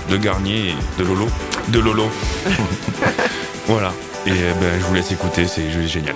[0.10, 1.30] de Garnier et de Lolo.
[1.70, 2.10] De Lolo.
[3.68, 3.94] voilà.
[4.28, 6.16] Et euh, ben, je vous laisse écouter, c'est génial.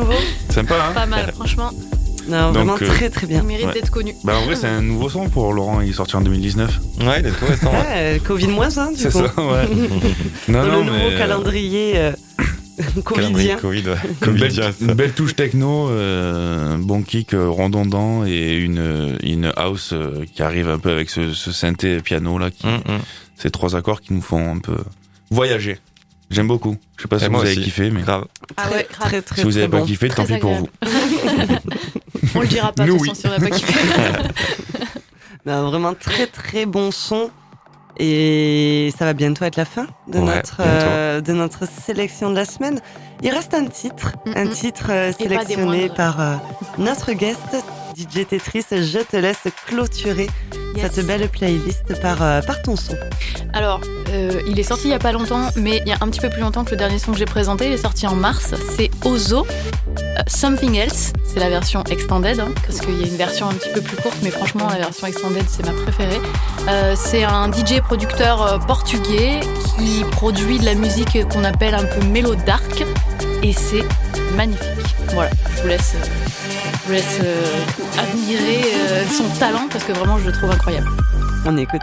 [0.00, 0.12] Nouveau.
[0.50, 1.70] sympa hein Pas mal, franchement.
[2.28, 3.40] Non, Donc, vraiment euh, très très bien.
[3.40, 3.72] Il mérite Ouais.
[3.74, 4.14] d'être connu.
[4.24, 6.78] Bah en vrai c'est un nouveau son pour Laurent, il est sorti en 2019.
[7.00, 7.70] Ouais, il est tout récent.
[7.72, 7.78] ouais.
[7.78, 9.18] Ouais, Covid moins 1 du C'est coup.
[9.18, 9.68] ça, ouais.
[10.48, 12.12] non, Dans non, le nouveau mais, euh, calendrier euh,
[13.14, 13.56] Calendrier covidien.
[13.56, 13.96] Covid, ouais.
[14.26, 14.84] Une belle, Covidien, ça.
[14.84, 20.24] une belle touche techno, euh, un bon kick euh, redondant et une, une house euh,
[20.32, 22.98] qui arrive un peu avec ce, ce synthé piano là, qui, Hum, hum.
[23.36, 24.76] ces trois accords qui nous font un peu
[25.30, 25.78] voyager.
[26.30, 26.76] J'aime beaucoup.
[26.96, 28.26] Je sais pas si vous avez kiffé, mais Grave.
[28.56, 29.08] Ah Très, ouais, grave.
[29.08, 29.84] très très si vous avez pas bon.
[29.86, 30.68] kiffé, tant pis pour vous.
[32.36, 33.74] On le dira pas, de Nous, toute façon, si on n'a pas kiffé.
[35.46, 37.30] Non, vraiment très très bon son.
[37.98, 42.36] Et ça va bientôt être la fin de, Ouais, notre, euh, de notre sélection de
[42.36, 42.80] la semaine.
[43.22, 46.36] Il reste un titre, un titre euh, sélectionné par euh,
[46.78, 47.38] notre guest,
[48.00, 48.64] DJ Tetris.
[48.70, 50.28] Je te laisse clôturer
[50.76, 50.92] Yes.
[50.94, 52.96] cette belle playlist par, euh, par ton son.
[53.52, 53.80] Alors,
[54.10, 56.20] euh, il est sorti il y a pas longtemps, mais il y a un petit
[56.20, 57.66] peu plus longtemps que le dernier son que j'ai présenté.
[57.66, 58.54] Il est sorti en mars.
[58.76, 59.44] C'est Ozo.
[59.98, 63.54] euh, Something Else, c'est la version extended, hein, parce qu'il y a une version un
[63.54, 66.20] petit peu plus courte, mais franchement, la version extended, c'est ma préférée.
[66.94, 69.40] C'est un DJ producteur portugais
[69.76, 72.84] qui produit de la musique qu'on appelle un peu mélo dark,
[73.42, 73.84] et c'est
[74.36, 74.66] magnifique.
[75.14, 75.94] Voilà, je vous laisse,
[76.90, 80.88] vous laisse euh, admirer euh, son talent, parce que vraiment, je le trouve incroyable.
[81.46, 81.80] On écoute.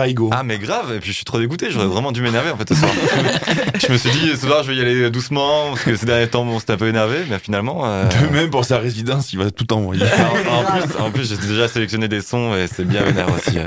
[0.00, 0.30] Raigo.
[0.32, 2.68] Ah mais grave, et puis je suis trop dégoûté, j'aurais vraiment dû m'énerver en fait
[2.68, 2.90] ce soir.
[3.86, 6.28] je me suis dit ce soir je vais y aller doucement, parce que ces derniers
[6.28, 7.82] temps on s'était un peu énervé, mais finalement...
[7.86, 10.02] euh, De même pour sa résidence, il va tout envoyer.
[10.04, 13.58] en, en plus, en plus j'ai déjà sélectionné des sons et c'est bien vénère aussi.
[13.58, 13.64] euh.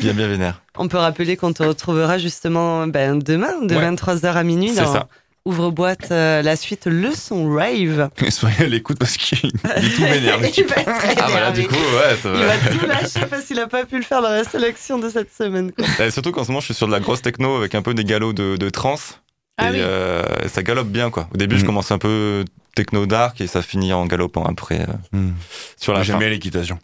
[0.00, 0.60] Bien bien vénère.
[0.78, 3.90] On peut rappeler qu'on te retrouvera justement ben, demain, de Ouais.
[3.90, 5.08] 23h à minuit, C'est dans, ça.
[5.44, 8.10] Ouvre-boîte, euh, la suite Leçon Rave.
[8.30, 9.38] Soyez à l'écoute parce qu'il
[9.78, 11.62] il est tout le Il va être très Ah voilà, énervé.
[11.62, 12.56] du coup, ouais, ça Il va.
[12.56, 15.34] va tout lâcher parce qu'il a pas pu le faire dans la sélection de cette
[15.34, 15.72] semaine.
[15.72, 16.06] quoi.
[16.06, 17.92] Et surtout qu'en ce moment, je suis sur de la grosse techno avec un peu
[17.92, 19.20] des galops de, de trance.
[19.58, 19.76] Ah et oui.
[19.80, 21.28] euh, ça galope bien, quoi.
[21.34, 21.66] Au début, je Mhm.
[21.66, 22.44] commence un peu
[22.76, 25.28] techno dark et ça finit en galopant après euh,
[25.76, 26.20] sur la J'aime fin.
[26.20, 26.78] bien l'équitation.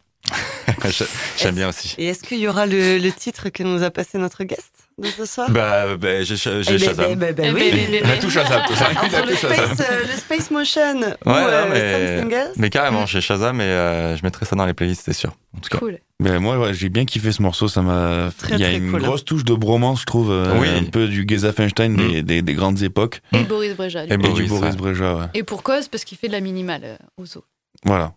[0.84, 1.04] J'ai-
[1.38, 1.94] J'aime bien aussi.
[1.96, 4.72] Et est-ce qu'il y aura le, le titre que nous a passé notre guest?
[5.16, 7.14] Ce soir Bah, bah, j'ai Shazam.
[7.16, 8.00] ben Eh oui.
[8.04, 8.60] On a tout Shazam.
[9.02, 12.56] Entre le space, euh, le space Motion ou Ouais, euh, non, mais- Something Else.
[12.56, 15.34] Mais carrément, j'ai Shazam et euh, je mettrai ça dans les playlists, c'est sûr.
[15.56, 15.78] En tout cas.
[15.78, 15.98] Cool.
[16.20, 17.68] Ben moi, ouais, j'ai bien kiffé ce morceau.
[17.68, 18.30] Ça m'a.
[18.36, 19.02] Très, Il y a une cool.
[19.02, 20.30] grosse touche de bromance, je trouve.
[20.32, 20.68] euh, Oui.
[20.68, 21.96] Un peu du Geza Feinstein Mm.
[21.96, 23.20] des, des, des grandes époques.
[23.32, 24.04] Et Boris Breja.
[24.06, 24.24] du Et coup.
[24.24, 24.76] Et Boris, du Boris ouais.
[24.76, 25.24] Breja, ouais.
[25.34, 27.44] Et pour cause, parce qu'il fait de la minimale euh, au zoo.
[27.84, 28.12] Voilà.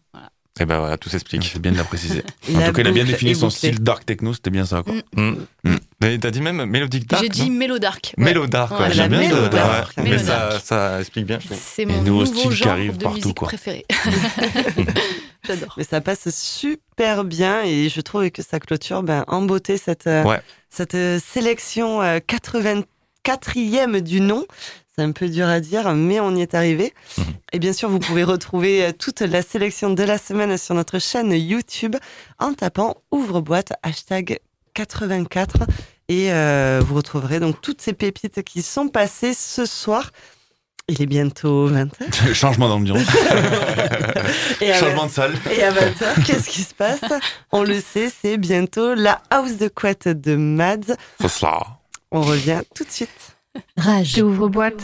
[0.59, 1.43] Et ben voilà, tout s'explique.
[1.51, 2.23] C'est bien de la préciser.
[2.53, 4.33] En La tout cas, il a bien défini son style dark techno.
[4.33, 4.93] C'était bien ça, quoi.
[5.15, 5.35] Mm.
[6.01, 8.13] Mais t'as dit même Mélodique Dark J'ai dit non Mélo Dark.
[8.17, 8.23] Ouais.
[8.25, 9.19] Mélo Dark, ouais, j'aime bien.
[9.19, 9.47] Mélo.
[9.49, 9.95] Dark.
[9.97, 10.03] Ouais.
[10.03, 11.59] Mais ça, explique bien, je trouve.
[11.61, 13.47] C'est mon nouveau style qui arrive de partout, quoi.
[13.47, 13.85] préféré.
[15.47, 15.73] J'adore.
[15.77, 20.07] Mais ça passe super bien et je trouve que ça clôture ben, en beauté cette,
[20.07, 20.39] euh, Ouais.
[20.69, 24.45] cette euh, sélection euh, 84e du nom.
[24.95, 26.93] C'est un peu dur à dire, mais on y est arrivé.
[27.17, 27.25] Mhm.
[27.53, 30.99] Et bien sûr, vous pouvez retrouver euh, toute la sélection de la semaine sur notre
[30.99, 31.95] chaîne YouTube
[32.39, 34.39] en tapant ouvre-boîte hashtag
[34.73, 35.57] 84.
[36.11, 40.11] Et euh, vous retrouverez donc toutes ces pépites qui sont passées ce soir.
[40.89, 42.33] Il est bientôt 20h.
[42.33, 43.07] Changement d'ambiance.
[44.77, 45.33] Changement de salle.
[45.49, 46.99] Et à 20h, qu'est-ce qui se passe?
[47.53, 50.97] On le sait, c'est bientôt la house de couette de Mads.
[51.21, 51.61] C'est ça.
[52.11, 53.37] On revient tout de suite.
[53.77, 54.21] Rage.
[54.21, 54.83] Ouvre boîte.